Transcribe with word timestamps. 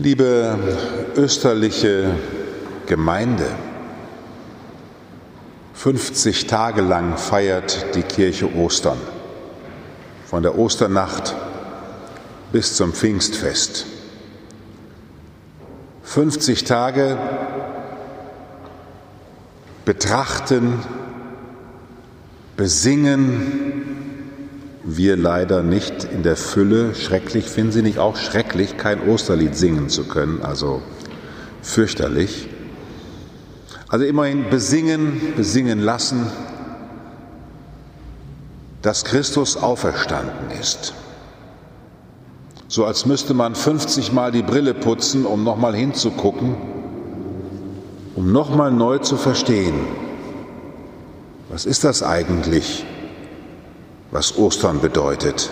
Liebe 0.00 0.56
österliche 1.16 2.14
Gemeinde, 2.86 3.46
50 5.74 6.46
Tage 6.46 6.82
lang 6.82 7.16
feiert 7.16 7.96
die 7.96 8.02
Kirche 8.02 8.54
Ostern, 8.54 8.98
von 10.24 10.44
der 10.44 10.56
Osternacht 10.56 11.34
bis 12.52 12.76
zum 12.76 12.92
Pfingstfest. 12.92 13.86
50 16.04 16.62
Tage 16.62 17.18
betrachten, 19.84 20.78
besingen, 22.56 24.17
wir 24.96 25.16
leider 25.16 25.62
nicht 25.62 26.04
in 26.04 26.22
der 26.22 26.36
Fülle. 26.36 26.94
Schrecklich, 26.94 27.44
finden 27.44 27.72
Sie 27.72 27.82
nicht 27.82 27.98
auch 27.98 28.16
schrecklich, 28.16 28.78
kein 28.78 29.06
Osterlied 29.06 29.54
singen 29.54 29.90
zu 29.90 30.04
können, 30.04 30.40
also 30.42 30.80
fürchterlich. 31.60 32.48
Also 33.88 34.06
immerhin 34.06 34.48
besingen, 34.48 35.34
besingen 35.36 35.80
lassen, 35.80 36.26
dass 38.80 39.04
Christus 39.04 39.56
auferstanden 39.56 40.50
ist. 40.58 40.94
So 42.68 42.84
als 42.84 43.06
müsste 43.06 43.34
man 43.34 43.54
50 43.54 44.12
Mal 44.12 44.32
die 44.32 44.42
Brille 44.42 44.72
putzen, 44.72 45.26
um 45.26 45.44
nochmal 45.44 45.74
hinzugucken, 45.74 46.54
um 48.14 48.32
nochmal 48.32 48.72
neu 48.72 48.98
zu 48.98 49.16
verstehen, 49.16 49.74
was 51.50 51.66
ist 51.66 51.84
das 51.84 52.02
eigentlich, 52.02 52.84
was 54.10 54.36
Ostern 54.36 54.80
bedeutet. 54.80 55.50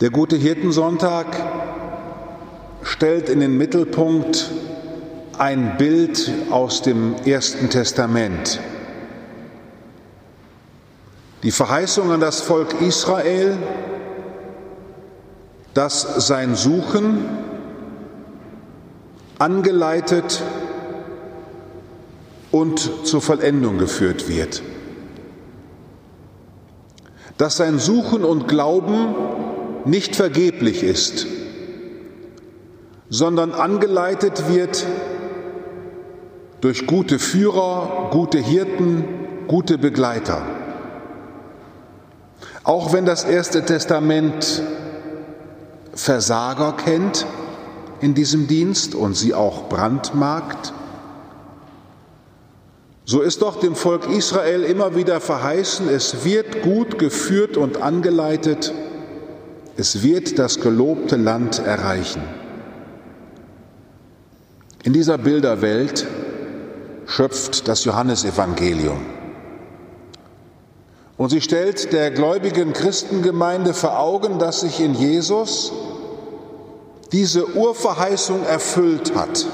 Der 0.00 0.10
gute 0.10 0.36
Hirtensonntag 0.36 1.26
stellt 2.82 3.28
in 3.28 3.40
den 3.40 3.56
Mittelpunkt 3.56 4.50
ein 5.38 5.76
Bild 5.76 6.30
aus 6.50 6.82
dem 6.82 7.14
Ersten 7.24 7.70
Testament. 7.70 8.60
Die 11.42 11.52
Verheißung 11.52 12.10
an 12.10 12.20
das 12.20 12.40
Volk 12.40 12.80
Israel, 12.80 13.56
dass 15.74 16.26
sein 16.26 16.56
Suchen 16.56 17.24
angeleitet 19.38 20.42
und 22.50 23.06
zur 23.06 23.20
Vollendung 23.20 23.78
geführt 23.78 24.28
wird. 24.28 24.62
Dass 27.36 27.56
sein 27.56 27.78
Suchen 27.78 28.24
und 28.24 28.48
Glauben 28.48 29.14
nicht 29.84 30.16
vergeblich 30.16 30.82
ist, 30.82 31.26
sondern 33.10 33.52
angeleitet 33.52 34.48
wird 34.52 34.86
durch 36.60 36.86
gute 36.86 37.18
Führer, 37.18 38.08
gute 38.10 38.38
Hirten, 38.38 39.04
gute 39.46 39.78
Begleiter. 39.78 40.42
Auch 42.64 42.92
wenn 42.92 43.06
das 43.06 43.24
Erste 43.24 43.64
Testament 43.64 44.62
Versager 45.94 46.72
kennt 46.72 47.26
in 48.00 48.14
diesem 48.14 48.46
Dienst 48.46 48.94
und 48.94 49.14
sie 49.14 49.34
auch 49.34 49.68
brandmarkt, 49.68 50.72
so 53.10 53.22
ist 53.22 53.40
doch 53.40 53.58
dem 53.58 53.74
Volk 53.74 54.06
Israel 54.06 54.64
immer 54.64 54.94
wieder 54.94 55.18
verheißen, 55.22 55.88
es 55.88 56.26
wird 56.26 56.60
gut 56.60 56.98
geführt 56.98 57.56
und 57.56 57.80
angeleitet, 57.80 58.74
es 59.78 60.02
wird 60.02 60.38
das 60.38 60.60
gelobte 60.60 61.16
Land 61.16 61.58
erreichen. 61.58 62.20
In 64.82 64.92
dieser 64.92 65.16
Bilderwelt 65.16 66.06
schöpft 67.06 67.66
das 67.66 67.86
Johannesevangelium. 67.86 69.00
Und 71.16 71.30
sie 71.30 71.40
stellt 71.40 71.94
der 71.94 72.10
gläubigen 72.10 72.74
Christengemeinde 72.74 73.72
vor 73.72 73.98
Augen, 74.00 74.38
dass 74.38 74.60
sich 74.60 74.80
in 74.80 74.92
Jesus 74.92 75.72
diese 77.12 77.56
Urverheißung 77.56 78.44
erfüllt 78.44 79.16
hat, 79.16 79.46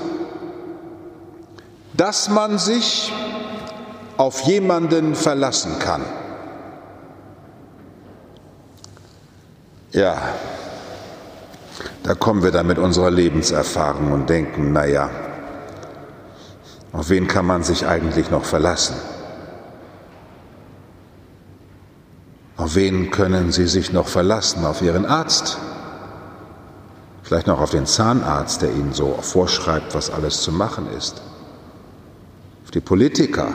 dass 1.96 2.28
man 2.28 2.58
sich 2.58 3.12
auf 4.16 4.42
jemanden 4.42 5.14
verlassen 5.14 5.78
kann. 5.78 6.02
Ja, 9.92 10.20
da 12.02 12.14
kommen 12.14 12.42
wir 12.42 12.50
dann 12.50 12.66
mit 12.66 12.78
unserer 12.78 13.10
Lebenserfahrung 13.10 14.12
und 14.12 14.28
denken, 14.28 14.72
naja, 14.72 15.08
auf 16.92 17.10
wen 17.10 17.26
kann 17.26 17.46
man 17.46 17.62
sich 17.62 17.86
eigentlich 17.86 18.30
noch 18.30 18.44
verlassen? 18.44 18.94
Auf 22.56 22.76
wen 22.76 23.10
können 23.10 23.52
Sie 23.52 23.66
sich 23.66 23.92
noch 23.92 24.06
verlassen? 24.06 24.64
Auf 24.64 24.80
Ihren 24.80 25.06
Arzt? 25.06 25.58
Vielleicht 27.22 27.46
noch 27.46 27.60
auf 27.60 27.70
den 27.70 27.86
Zahnarzt, 27.86 28.62
der 28.62 28.70
Ihnen 28.70 28.92
so 28.92 29.18
vorschreibt, 29.20 29.94
was 29.94 30.10
alles 30.10 30.42
zu 30.42 30.52
machen 30.52 30.86
ist? 30.96 31.22
Auf 32.64 32.70
die 32.70 32.80
Politiker? 32.80 33.48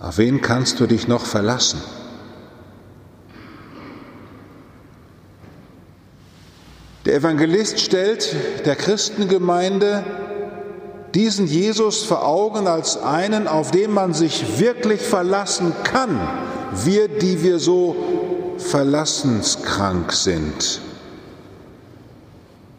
Auf 0.00 0.18
wen 0.18 0.40
kannst 0.40 0.78
du 0.78 0.86
dich 0.86 1.08
noch 1.08 1.26
verlassen? 1.26 1.80
Der 7.04 7.16
Evangelist 7.16 7.80
stellt 7.80 8.34
der 8.64 8.76
Christengemeinde 8.76 10.04
diesen 11.14 11.46
Jesus 11.46 12.04
vor 12.04 12.24
Augen 12.24 12.68
als 12.68 13.02
einen, 13.02 13.48
auf 13.48 13.70
den 13.70 13.92
man 13.92 14.14
sich 14.14 14.60
wirklich 14.60 15.00
verlassen 15.00 15.72
kann, 15.84 16.20
wir, 16.84 17.08
die 17.08 17.42
wir 17.42 17.58
so 17.58 17.96
verlassenskrank 18.58 20.12
sind. 20.12 20.80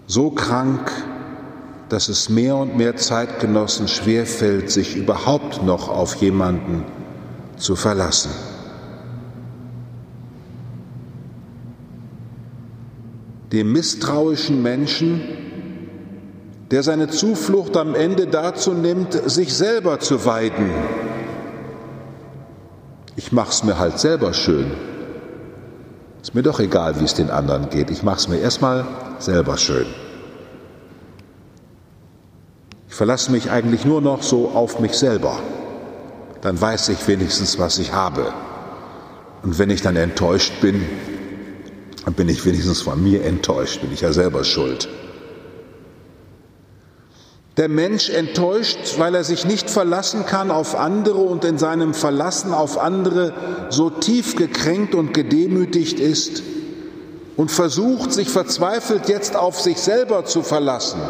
So 0.05 0.29
krank, 0.29 0.91
dass 1.89 2.07
es 2.07 2.29
mehr 2.29 2.55
und 2.55 2.77
mehr 2.77 2.95
Zeitgenossen 2.95 3.87
schwerfällt, 3.87 4.69
sich 4.71 4.95
überhaupt 4.95 5.63
noch 5.63 5.89
auf 5.89 6.15
jemanden 6.15 6.85
zu 7.59 7.75
verlassen. 7.75 8.31
Dem 13.51 13.71
misstrauischen 13.71 14.61
Menschen, 14.61 15.21
der 16.71 16.83
seine 16.83 17.07
Zuflucht 17.09 17.75
am 17.77 17.95
Ende 17.95 18.27
dazu 18.27 18.73
nimmt, 18.73 19.13
sich 19.13 19.53
selber 19.53 19.99
zu 19.99 20.25
weiden. 20.25 20.69
Ich 23.15 23.31
mach's 23.31 23.63
mir 23.63 23.77
halt 23.79 23.99
selber 23.99 24.33
schön. 24.33 24.71
Ist 26.21 26.35
mir 26.35 26.43
doch 26.43 26.59
egal, 26.59 26.99
wie 26.99 27.05
es 27.05 27.15
den 27.15 27.31
anderen 27.31 27.69
geht. 27.69 27.89
Ich 27.89 28.03
mach's 28.03 28.27
mir 28.27 28.37
erstmal 28.37 28.85
selber 29.17 29.57
schön. 29.57 29.87
Ich 32.87 32.93
verlasse 32.93 33.31
mich 33.31 33.49
eigentlich 33.49 33.85
nur 33.85 34.01
noch 34.01 34.21
so 34.21 34.49
auf 34.49 34.79
mich 34.79 34.93
selber 34.93 35.39
dann 36.41 36.59
weiß 36.59 36.89
ich 36.89 37.07
wenigstens, 37.07 37.59
was 37.59 37.79
ich 37.79 37.93
habe. 37.93 38.33
Und 39.43 39.57
wenn 39.59 39.69
ich 39.69 39.81
dann 39.81 39.95
enttäuscht 39.95 40.61
bin, 40.61 40.85
dann 42.05 42.13
bin 42.13 42.29
ich 42.29 42.45
wenigstens 42.45 42.81
von 42.81 43.01
mir 43.01 43.23
enttäuscht, 43.23 43.81
bin 43.81 43.91
ich 43.93 44.01
ja 44.01 44.13
selber 44.13 44.43
schuld. 44.43 44.89
Der 47.57 47.67
Mensch 47.67 48.09
enttäuscht, 48.09 48.95
weil 48.99 49.15
er 49.15 49.25
sich 49.25 49.45
nicht 49.45 49.69
verlassen 49.69 50.25
kann 50.25 50.49
auf 50.49 50.75
andere 50.75 51.17
und 51.17 51.43
in 51.43 51.57
seinem 51.57 51.93
Verlassen 51.93 52.53
auf 52.53 52.77
andere 52.77 53.33
so 53.69 53.89
tief 53.89 54.37
gekränkt 54.37 54.95
und 54.95 55.13
gedemütigt 55.13 55.99
ist 55.99 56.41
und 57.35 57.51
versucht, 57.51 58.13
sich 58.13 58.29
verzweifelt 58.29 59.09
jetzt 59.09 59.35
auf 59.35 59.59
sich 59.59 59.77
selber 59.77 60.23
zu 60.23 60.41
verlassen. 60.41 61.01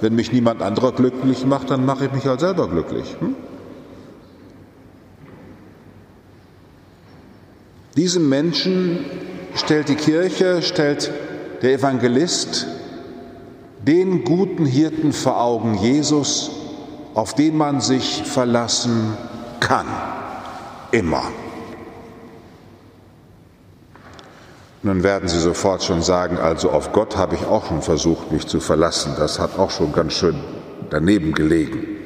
Wenn 0.00 0.14
mich 0.14 0.32
niemand 0.32 0.62
anderer 0.62 0.92
glücklich 0.92 1.44
macht, 1.44 1.70
dann 1.70 1.84
mache 1.84 2.06
ich 2.06 2.12
mich 2.12 2.24
halt 2.24 2.40
selber 2.40 2.66
glücklich. 2.66 3.16
Hm? 3.20 3.36
Diesem 8.00 8.30
Menschen 8.30 9.04
stellt 9.54 9.90
die 9.90 9.94
Kirche, 9.94 10.62
stellt 10.62 11.12
der 11.60 11.74
Evangelist 11.74 12.66
den 13.82 14.24
guten 14.24 14.64
Hirten 14.64 15.12
vor 15.12 15.38
Augen, 15.38 15.74
Jesus, 15.74 16.50
auf 17.12 17.34
den 17.34 17.58
man 17.58 17.82
sich 17.82 18.22
verlassen 18.22 19.18
kann, 19.60 19.84
immer. 20.92 21.24
Nun 24.82 25.02
werden 25.02 25.28
Sie 25.28 25.38
sofort 25.38 25.82
schon 25.82 26.00
sagen, 26.00 26.38
also 26.38 26.70
auf 26.70 26.94
Gott 26.94 27.18
habe 27.18 27.34
ich 27.34 27.44
auch 27.44 27.66
schon 27.66 27.82
versucht, 27.82 28.32
mich 28.32 28.46
zu 28.46 28.60
verlassen. 28.60 29.12
Das 29.18 29.38
hat 29.38 29.58
auch 29.58 29.70
schon 29.70 29.92
ganz 29.92 30.14
schön 30.14 30.36
daneben 30.88 31.34
gelegen. 31.34 31.99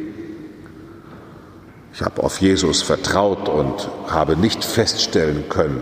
Ich 1.95 2.03
habe 2.03 2.25
auf 2.25 2.41
Jesus 2.41 2.83
vertraut 2.83 3.49
und 3.49 3.89
habe 4.09 4.37
nicht 4.37 4.65
feststellen 4.65 5.49
können, 5.49 5.81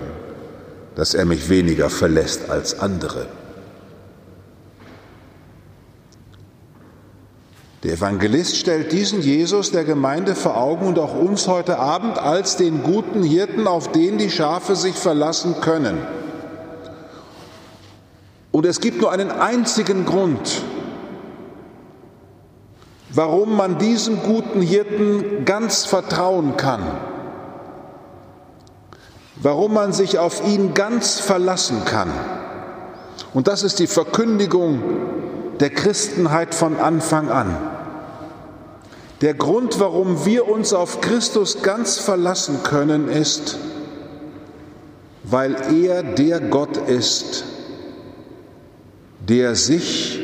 dass 0.95 1.15
er 1.15 1.25
mich 1.25 1.49
weniger 1.49 1.89
verlässt 1.89 2.51
als 2.51 2.79
andere. 2.79 3.29
Der 7.83 7.95
Evangelist 7.95 8.59
stellt 8.59 8.93
diesen 8.93 9.23
Jesus 9.23 9.71
der 9.71 9.85
Gemeinde 9.85 10.35
vor 10.35 10.59
Augen 10.59 10.87
und 10.87 10.99
auch 10.99 11.17
uns 11.19 11.49
heute 11.49 11.79
Abend 11.79 12.19
als 12.19 12.59
den 12.59 12.83
guten 12.83 13.23
Hirten, 13.23 13.67
auf 13.67 13.91
den 13.91 14.19
die 14.19 14.31
Schafe 14.31 14.77
sich 14.77 14.95
verlassen 14.95 15.63
können. 15.63 15.99
Und 18.51 18.67
es 18.67 18.81
gibt 18.81 19.01
nur 19.01 19.11
einen 19.11 19.31
einzigen 19.31 20.05
Grund, 20.05 20.63
warum 23.15 23.57
man 23.57 23.79
diesem 23.79 24.23
guten 24.23 24.63
Hirten 24.63 25.45
ganz 25.45 25.85
vertrauen 25.85 26.57
kann, 26.57 26.83
warum 29.37 29.75
man 29.75 29.93
sich 29.93 30.19
auf 30.19 30.47
ihn 30.47 30.75
ganz 30.75 31.19
verlassen 31.19 31.85
kann. 31.85 32.11
Und 33.35 33.49
das 33.49 33.63
ist 33.63 33.79
die 33.79 33.87
Verkündigung 33.87 34.83
der 35.61 35.71
Christenheit 35.71 36.55
von 36.55 36.79
Anfang 36.79 37.31
an. 37.31 37.57
Der 39.21 39.35
Grund, 39.35 39.79
warum 39.79 40.25
wir 40.25 40.49
uns 40.49 40.73
auf 40.73 41.01
Christus 41.01 41.63
ganz 41.63 41.99
verlassen 41.99 42.63
können, 42.65 43.09
ist, 43.09 43.59
weil 45.23 45.57
er 45.73 46.03
der 46.03 46.41
Gott 46.41 46.77
ist, 46.77 47.45
der 49.21 49.55
sich 49.55 50.21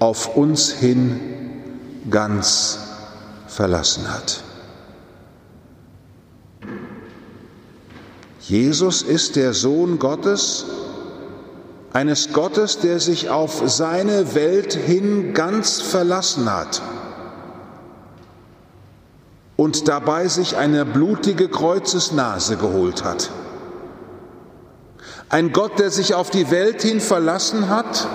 auf 0.00 0.36
uns 0.36 0.72
hin 0.72 1.31
ganz 2.10 2.78
verlassen 3.46 4.12
hat. 4.12 4.42
Jesus 8.40 9.02
ist 9.02 9.36
der 9.36 9.54
Sohn 9.54 9.98
Gottes, 9.98 10.66
eines 11.92 12.32
Gottes, 12.32 12.80
der 12.80 13.00
sich 13.00 13.30
auf 13.30 13.62
seine 13.66 14.34
Welt 14.34 14.72
hin 14.72 15.34
ganz 15.34 15.80
verlassen 15.80 16.50
hat 16.52 16.82
und 19.56 19.86
dabei 19.88 20.26
sich 20.28 20.56
eine 20.56 20.84
blutige 20.84 21.48
Kreuzesnase 21.48 22.56
geholt 22.56 23.04
hat. 23.04 23.30
Ein 25.28 25.52
Gott, 25.52 25.78
der 25.78 25.90
sich 25.90 26.14
auf 26.14 26.30
die 26.30 26.50
Welt 26.50 26.82
hin 26.82 27.00
verlassen 27.00 27.68
hat 27.68 28.08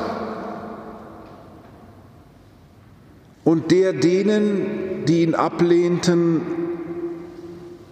und 3.48 3.72
der 3.72 3.94
denen, 3.94 5.06
die 5.08 5.24
ihn 5.24 5.34
ablehnten, 5.34 6.42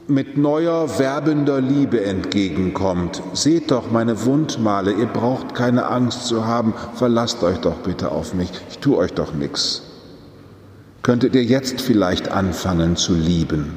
mit 0.07 0.37
neuer, 0.37 0.99
werbender 0.99 1.61
Liebe 1.61 2.03
entgegenkommt. 2.03 3.23
Seht 3.33 3.71
doch 3.71 3.89
meine 3.89 4.25
Wundmale, 4.25 4.91
ihr 4.91 5.07
braucht 5.07 5.55
keine 5.55 5.87
Angst 5.87 6.27
zu 6.27 6.45
haben, 6.45 6.75
verlasst 6.93 7.41
euch 7.41 7.57
doch 7.57 7.77
bitte 7.77 8.11
auf 8.11 8.35
mich, 8.35 8.51
ich 8.69 8.77
tue 8.77 8.97
euch 8.97 9.13
doch 9.13 9.33
nichts 9.33 9.81
könntet 11.05 11.35
ihr 11.35 11.43
jetzt 11.43 11.81
vielleicht 11.81 12.31
anfangen 12.31 12.95
zu 12.95 13.13
lieben? 13.13 13.73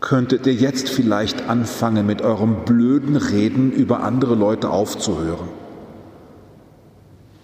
Könntet 0.00 0.48
ihr 0.48 0.52
jetzt 0.52 0.88
vielleicht 0.88 1.48
anfangen, 1.48 2.06
mit 2.06 2.22
eurem 2.22 2.64
blöden 2.64 3.14
Reden 3.14 3.70
über 3.70 4.02
andere 4.02 4.34
Leute 4.34 4.70
aufzuhören? 4.70 5.48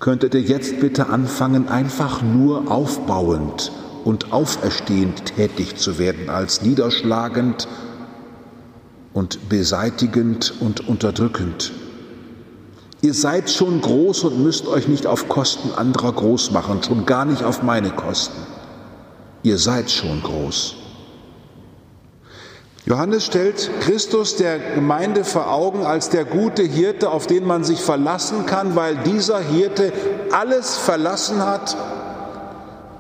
Könntet 0.01 0.33
ihr 0.33 0.41
jetzt 0.41 0.81
bitte 0.81 1.11
anfangen, 1.11 1.69
einfach 1.69 2.23
nur 2.23 2.71
aufbauend 2.71 3.71
und 4.03 4.33
auferstehend 4.33 5.37
tätig 5.37 5.77
zu 5.77 5.99
werden, 5.99 6.31
als 6.31 6.63
niederschlagend 6.63 7.69
und 9.13 9.51
beseitigend 9.51 10.55
und 10.59 10.89
unterdrückend? 10.89 11.73
Ihr 13.03 13.13
seid 13.13 13.51
schon 13.51 13.83
groß 13.83 14.25
und 14.25 14.43
müsst 14.43 14.67
euch 14.69 14.89
nicht 14.89 15.07
auf 15.07 15.29
Kosten 15.29 15.71
anderer 15.73 16.13
groß 16.13 16.51
machen, 16.51 16.83
schon 16.83 17.05
gar 17.05 17.27
nicht 17.27 17.43
auf 17.43 17.63
meine 17.63 17.91
Kosten. 17.91 18.41
Ihr 19.43 19.59
seid 19.59 19.91
schon 19.91 20.23
groß. 20.23 20.77
Johannes 22.87 23.27
stellt 23.27 23.71
Christus 23.81 24.37
der 24.37 24.59
Gemeinde 24.59 25.25
vor 25.25 25.53
Augen 25.53 25.85
als 25.85 26.09
der 26.09 26.25
gute 26.25 26.63
Hirte, 26.63 27.11
auf 27.11 27.27
den 27.27 27.47
man 27.47 27.63
sich 27.63 27.81
verlassen 27.81 28.47
kann, 28.47 28.75
weil 28.75 28.97
dieser 28.97 29.41
Hirte 29.41 29.93
alles 30.33 30.77
verlassen 30.79 31.45
hat, 31.45 31.77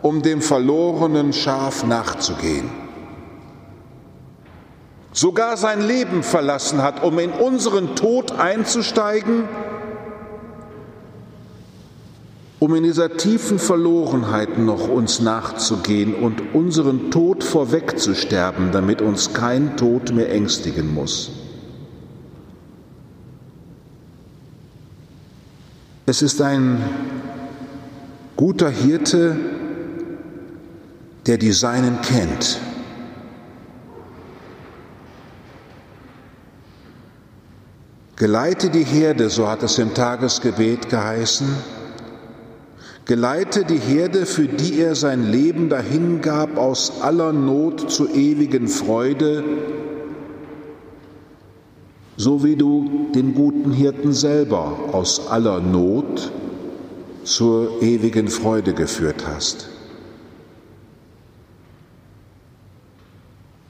um 0.02 0.22
dem 0.22 0.42
verlorenen 0.42 1.32
Schaf 1.32 1.84
nachzugehen. 1.84 2.70
Sogar 5.12 5.56
sein 5.56 5.80
Leben 5.80 6.22
verlassen 6.22 6.82
hat, 6.82 7.02
um 7.02 7.18
in 7.18 7.32
unseren 7.32 7.96
Tod 7.96 8.32
einzusteigen 8.32 9.48
um 12.60 12.74
in 12.74 12.82
dieser 12.82 13.16
tiefen 13.16 13.58
Verlorenheit 13.58 14.58
noch 14.58 14.86
uns 14.88 15.20
nachzugehen 15.20 16.14
und 16.14 16.54
unseren 16.54 17.10
Tod 17.10 17.42
vorwegzusterben, 17.42 18.70
damit 18.70 19.00
uns 19.00 19.32
kein 19.32 19.78
Tod 19.78 20.12
mehr 20.12 20.30
ängstigen 20.30 20.92
muss. 20.92 21.30
Es 26.04 26.20
ist 26.20 26.42
ein 26.42 26.84
guter 28.36 28.68
Hirte, 28.68 29.36
der 31.26 31.38
die 31.38 31.52
Seinen 31.52 32.02
kennt. 32.02 32.58
Geleite 38.16 38.68
die 38.68 38.84
Herde, 38.84 39.30
so 39.30 39.48
hat 39.48 39.62
es 39.62 39.78
im 39.78 39.94
Tagesgebet 39.94 40.90
geheißen, 40.90 41.48
Geleite 43.10 43.64
die 43.64 43.80
Herde, 43.80 44.24
für 44.24 44.46
die 44.46 44.78
er 44.78 44.94
sein 44.94 45.32
Leben 45.32 45.68
dahingab, 45.68 46.56
aus 46.56 47.02
aller 47.02 47.32
Not 47.32 47.90
zur 47.90 48.14
ewigen 48.14 48.68
Freude, 48.68 49.42
so 52.16 52.44
wie 52.44 52.54
du 52.54 53.08
den 53.12 53.34
guten 53.34 53.72
Hirten 53.72 54.12
selber 54.12 54.78
aus 54.92 55.26
aller 55.26 55.58
Not 55.58 56.30
zur 57.24 57.82
ewigen 57.82 58.28
Freude 58.28 58.74
geführt 58.74 59.24
hast. 59.26 59.68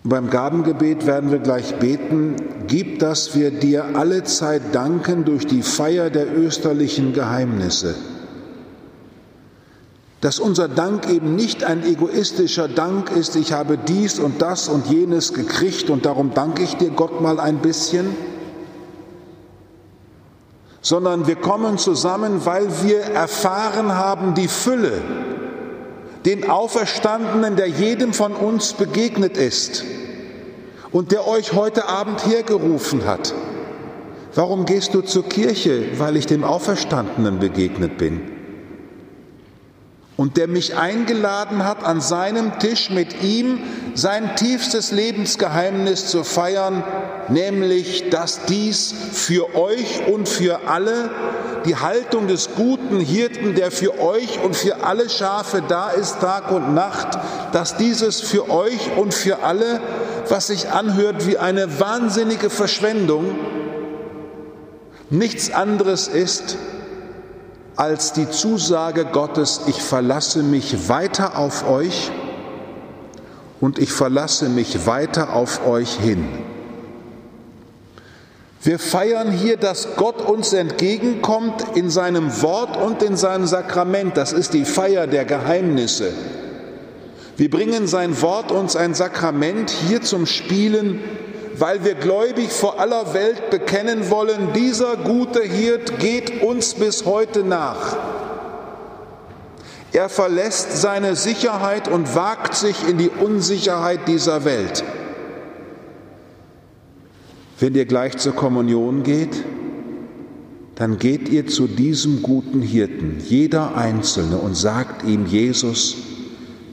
Beim 0.05 0.29
Gabengebet 0.29 1.07
werden 1.07 1.31
wir 1.31 1.39
gleich 1.39 1.77
beten, 1.77 2.37
gib, 2.67 2.99
dass 2.99 3.35
wir 3.35 3.51
dir 3.51 3.97
alle 3.97 4.23
Zeit 4.25 4.61
danken 4.73 5.25
durch 5.25 5.47
die 5.47 5.63
Feier 5.63 6.11
der 6.11 6.27
österlichen 6.37 7.15
Geheimnisse 7.15 7.95
dass 10.21 10.39
unser 10.39 10.69
Dank 10.69 11.09
eben 11.09 11.35
nicht 11.35 11.65
ein 11.65 11.83
egoistischer 11.83 12.69
Dank 12.69 13.11
ist, 13.11 13.37
ich 13.37 13.53
habe 13.53 13.79
dies 13.79 14.19
und 14.19 14.43
das 14.43 14.69
und 14.69 14.87
jenes 14.87 15.33
gekriegt 15.33 15.89
und 15.89 16.05
darum 16.05 16.33
danke 16.35 16.63
ich 16.63 16.77
dir 16.77 16.91
Gott 16.91 17.23
mal 17.23 17.41
ein 17.41 17.59
bisschen, 17.59 18.15
sondern 20.83 21.27
wir 21.27 21.37
kommen 21.37 21.79
zusammen, 21.79 22.45
weil 22.45 22.69
wir 22.83 23.01
erfahren 23.01 23.95
haben 23.95 24.35
die 24.35 24.49
Fülle, 24.49 25.01
den 26.27 26.51
Auferstandenen, 26.51 27.57
der 27.57 27.69
jedem 27.69 28.13
von 28.13 28.35
uns 28.35 28.75
begegnet 28.75 29.39
ist 29.39 29.85
und 30.93 31.13
der 31.13 31.27
euch 31.27 31.55
heute 31.55 31.89
Abend 31.89 32.27
hergerufen 32.27 33.07
hat. 33.07 33.35
Warum 34.35 34.67
gehst 34.67 34.93
du 34.93 35.01
zur 35.01 35.25
Kirche? 35.25 35.99
Weil 35.99 36.17
ich 36.17 36.27
dem 36.27 36.45
Auferstandenen 36.45 37.39
begegnet 37.39 37.97
bin 37.97 38.40
und 40.21 40.37
der 40.37 40.49
mich 40.49 40.77
eingeladen 40.77 41.65
hat, 41.65 41.83
an 41.83 42.03
seinem 42.03 42.59
Tisch 42.59 42.91
mit 42.91 43.23
ihm 43.23 43.59
sein 43.95 44.37
tiefstes 44.37 44.93
Lebensgeheimnis 44.93 46.09
zu 46.09 46.25
feiern, 46.25 46.85
nämlich, 47.29 48.11
dass 48.11 48.45
dies 48.45 48.95
für 49.15 49.57
euch 49.57 50.03
und 50.13 50.29
für 50.29 50.69
alle 50.69 51.09
die 51.65 51.77
Haltung 51.77 52.29
des 52.29 52.51
guten 52.55 53.01
Hirten, 53.01 53.55
der 53.55 53.71
für 53.71 53.99
euch 53.99 54.39
und 54.45 54.55
für 54.55 54.85
alle 54.85 55.09
Schafe 55.09 55.63
da 55.67 55.89
ist, 55.89 56.21
Tag 56.21 56.53
und 56.53 56.75
Nacht, 56.75 57.19
dass 57.53 57.79
dieses 57.79 58.21
für 58.21 58.51
euch 58.51 58.91
und 58.99 59.15
für 59.15 59.43
alle, 59.43 59.81
was 60.29 60.49
sich 60.49 60.69
anhört 60.69 61.27
wie 61.27 61.39
eine 61.39 61.81
wahnsinnige 61.81 62.51
Verschwendung, 62.51 63.39
nichts 65.09 65.51
anderes 65.51 66.09
ist 66.09 66.59
als 67.81 68.13
die 68.13 68.29
Zusage 68.29 69.07
Gottes, 69.07 69.63
ich 69.67 69.83
verlasse 69.83 70.43
mich 70.43 70.91
weiter 70.91 71.39
auf 71.39 71.67
euch 71.67 72.11
und 73.59 73.79
ich 73.79 73.91
verlasse 73.91 74.51
mich 74.51 74.87
weiter 74.87 75.33
auf 75.33 75.67
euch 75.67 75.95
hin. 75.95 76.29
Wir 78.63 78.79
feiern 78.79 79.33
hier, 79.33 79.57
dass 79.57 79.97
Gott 79.97 80.21
uns 80.21 80.53
entgegenkommt 80.53 81.65
in 81.75 81.89
seinem 81.89 82.43
Wort 82.43 82.77
und 82.77 83.03
in 83.03 83.17
seinem 83.17 83.47
Sakrament. 83.47 84.15
Das 84.15 84.35
ist 84.35 84.53
die 84.53 84.67
Feier 84.67 85.07
der 85.07 85.25
Geheimnisse. 85.25 86.13
Wir 87.39 87.49
bringen 87.49 87.87
sein 87.87 88.21
Wort 88.21 88.53
und 88.53 88.71
sein 88.71 88.93
Sakrament 88.93 89.71
hier 89.71 90.03
zum 90.03 90.27
Spielen 90.27 91.01
weil 91.61 91.85
wir 91.85 91.95
gläubig 91.95 92.51
vor 92.51 92.81
aller 92.81 93.13
Welt 93.13 93.51
bekennen 93.51 94.09
wollen, 94.09 94.55
dieser 94.55 94.97
gute 94.97 95.43
Hirt 95.43 95.99
geht 96.01 96.43
uns 96.43 96.73
bis 96.73 97.05
heute 97.05 97.45
nach. 97.45 97.99
Er 99.93 100.09
verlässt 100.09 100.81
seine 100.81 101.17
Sicherheit 101.17 101.87
und 101.87 102.15
wagt 102.15 102.55
sich 102.55 102.89
in 102.89 102.97
die 102.97 103.11
Unsicherheit 103.11 104.09
dieser 104.09 104.47
Welt. 104.47 104.83
Wenn 107.59 107.75
ihr 107.75 107.85
gleich 107.85 108.17
zur 108.17 108.35
Kommunion 108.35 109.03
geht, 109.03 109.45
dann 110.77 110.99
geht 110.99 111.29
ihr 111.29 111.47
zu 111.47 111.67
diesem 111.67 112.23
guten 112.23 112.63
Hirten, 112.63 113.19
jeder 113.23 113.77
Einzelne, 113.77 114.39
und 114.39 114.55
sagt 114.57 115.07
ihm, 115.07 115.27
Jesus, 115.27 115.97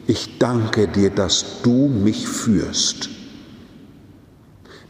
ich 0.05 0.37
danke 0.39 0.87
dir, 0.87 1.09
dass 1.09 1.61
du 1.61 1.89
mich 1.89 2.25
führst. 2.25 3.16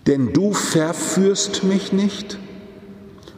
Denn 0.08 0.32
du 0.32 0.54
verführst 0.54 1.64
mich 1.64 1.92
nicht, 1.92 2.40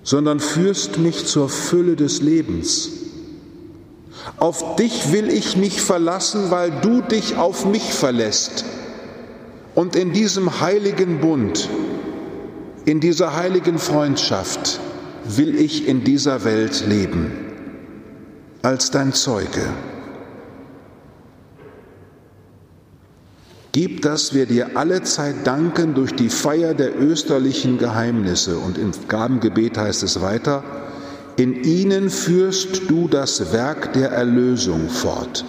sondern 0.04 0.40
führst 0.40 1.00
mich 1.00 1.26
zur 1.26 1.50
Fülle 1.50 1.96
des 1.96 2.22
Lebens. 2.22 2.92
Auf 4.38 4.76
dich 4.76 5.12
will 5.12 5.30
ich 5.30 5.58
mich 5.58 5.82
verlassen, 5.82 6.52
weil 6.52 6.72
du 6.82 7.02
dich 7.02 7.36
auf 7.38 7.66
mich 7.66 7.94
verlässt. 7.94 8.66
Und 9.76 9.96
in 9.96 10.14
diesem 10.14 10.62
heiligen 10.62 11.20
Bund, 11.20 11.70
in 12.86 13.00
dieser 13.00 13.36
heiligen 13.36 13.80
Freundschaft 13.80 14.80
will 15.26 15.56
ich 15.60 15.88
in 15.88 16.04
dieser 16.04 16.44
Welt 16.44 16.86
leben, 16.88 17.32
als 18.62 18.92
dein 18.92 19.14
Zeuge. 19.14 19.62
Gib, 23.80 24.02
dass 24.02 24.34
wir 24.34 24.46
dir 24.46 24.72
alle 24.76 25.04
Zeit 25.04 25.48
danken 25.48 25.94
durch 25.94 26.14
die 26.14 26.28
Feier 26.28 26.74
der 26.74 27.00
österlichen 27.00 27.78
Geheimnisse. 27.78 28.58
Und 28.58 28.78
im 28.78 28.92
Gabengebet 29.08 29.78
heißt 29.78 30.04
es 30.04 30.20
weiter, 30.20 30.66
in 31.38 31.64
ihnen 31.64 32.10
führst 32.10 32.90
du 32.90 33.08
das 33.08 33.54
Werk 33.54 33.94
der 33.94 34.12
Erlösung 34.12 34.90
fort. 34.90 35.46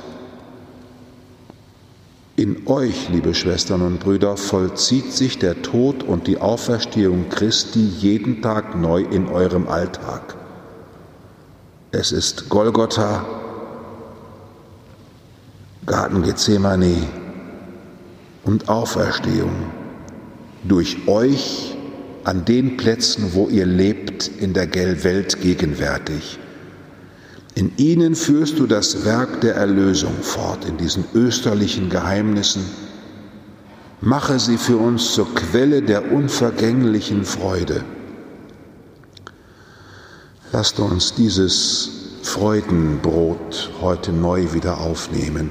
In 2.36 2.68
euch, 2.68 3.08
liebe 3.08 3.34
Schwestern 3.34 3.82
und 3.82 3.98
Brüder, 3.98 4.36
vollzieht 4.36 5.12
sich 5.12 5.40
der 5.40 5.62
Tod 5.62 6.04
und 6.04 6.28
die 6.28 6.38
Auferstehung 6.38 7.30
Christi 7.30 7.80
jeden 7.80 8.42
Tag 8.42 8.80
neu 8.80 9.02
in 9.02 9.26
eurem 9.26 9.66
Alltag. 9.66 10.36
Es 11.90 12.12
ist 12.12 12.48
Golgotha, 12.48 13.26
Garten 15.84 16.22
Gethsemane 16.22 17.19
und 18.44 18.68
Auferstehung. 18.68 19.72
Durch 20.64 21.08
euch 21.08 21.76
an 22.24 22.44
den 22.44 22.76
Plätzen, 22.76 23.34
wo 23.34 23.48
ihr 23.48 23.66
lebt, 23.66 24.28
in 24.28 24.52
der 24.52 24.72
Welt 25.04 25.40
gegenwärtig. 25.40 26.38
In 27.54 27.72
ihnen 27.76 28.14
führst 28.14 28.58
du 28.58 28.66
das 28.66 29.04
Werk 29.04 29.40
der 29.40 29.54
Erlösung 29.54 30.14
fort, 30.22 30.64
in 30.64 30.76
diesen 30.76 31.04
österlichen 31.14 31.90
Geheimnissen. 31.90 32.62
Mache 34.00 34.38
sie 34.38 34.56
für 34.56 34.76
uns 34.76 35.12
zur 35.12 35.34
Quelle 35.34 35.82
der 35.82 36.12
unvergänglichen 36.12 37.24
Freude. 37.24 37.84
Lasst 40.52 40.78
uns 40.80 41.14
dieses 41.14 41.90
Freudenbrot 42.22 43.70
heute 43.80 44.12
neu 44.12 44.52
wieder 44.52 44.80
aufnehmen, 44.80 45.50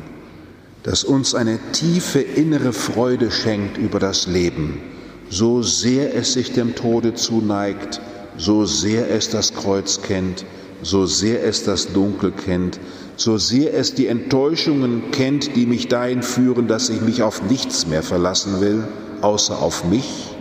das 0.84 1.04
uns 1.04 1.36
eine 1.36 1.60
tiefe 1.72 2.20
innere 2.20 2.74
Freude 2.74 3.32
schenkt 3.32 3.78
über 3.78 4.00
das 4.00 4.28
Leben 4.28 4.82
so 5.30 5.62
sehr 5.62 6.16
es 6.16 6.34
sich 6.34 6.54
dem 6.54 6.76
Tode 6.76 7.14
zuneigt, 7.14 8.02
so 8.38 8.66
sehr 8.66 9.10
es 9.12 9.30
das 9.30 9.54
Kreuz 9.54 10.02
kennt, 10.02 10.46
so 10.82 11.06
sehr 11.06 11.44
es 11.44 11.64
das 11.64 11.94
Dunkel 11.94 12.32
kennt, 12.32 12.80
so 13.16 13.38
sehr 13.38 13.74
es 13.74 13.94
die 13.94 14.08
Enttäuschungen 14.08 15.12
kennt, 15.12 15.56
die 15.56 15.66
mich 15.66 15.88
dahin 15.88 16.24
führen, 16.24 16.68
dass 16.68 16.90
ich 16.90 17.02
mich 17.02 17.22
auf 17.22 17.44
nichts 17.44 17.86
mehr 17.86 18.02
verlassen 18.02 18.60
will, 18.60 18.88
außer 19.22 19.60
auf 19.60 19.84
mich. 19.86 20.36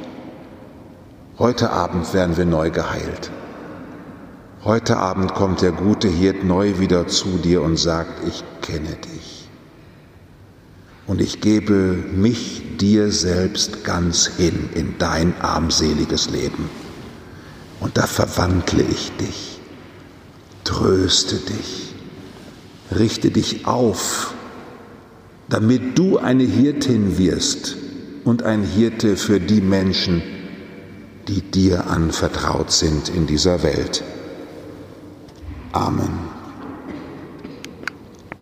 Heute 1.39 1.71
Abend 1.71 2.15
werden 2.15 2.37
wir 2.37 2.47
neu 2.47 2.71
geheilt. 2.71 3.31
Heute 4.65 4.97
Abend 4.97 5.35
kommt 5.35 5.63
der 5.63 5.73
gute 5.73 6.09
Hirt 6.09 6.45
neu 6.45 6.79
wieder 6.79 7.07
zu 7.07 7.39
dir 7.43 7.63
und 7.63 7.79
sagt, 7.79 8.27
ich 8.27 8.43
kenne 8.61 8.97
dich 9.15 9.38
und 11.09 11.23
ich 11.23 11.41
gebe 11.41 11.75
mich 12.15 12.63
dir 12.79 13.11
selbst 13.11 13.83
ganz 13.83 14.27
hin 14.37 14.69
in 14.75 14.97
dein 14.99 15.41
armseliges 15.41 16.31
Leben. 16.31 16.69
Und 17.81 17.97
da 17.97 18.07
verwandle 18.07 18.85
ich 18.85 19.11
dich, 19.17 19.59
tröste 20.65 21.37
dich, 21.37 21.95
richte 22.95 23.31
dich 23.31 23.67
auf, 23.67 24.35
damit 25.49 25.99
du 25.99 26.19
eine 26.19 26.45
Hirtin 26.45 27.17
wirst 27.17 27.77
und 28.25 28.43
ein 28.43 28.63
Hirte 28.63 29.17
für 29.17 29.41
die 29.41 29.63
Menschen, 29.63 30.23
die 31.27 31.41
dir 31.41 31.87
anvertraut 31.89 32.71
sind 32.71 33.09
in 33.09 33.27
dieser 33.27 33.63
Welt. 33.63 34.05
Amen. 35.73 36.28